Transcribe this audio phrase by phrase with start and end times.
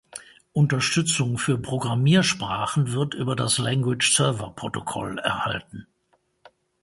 [0.51, 5.85] Unterstützung für Programmiersprachen wird über das Language Server Protocol erhalten.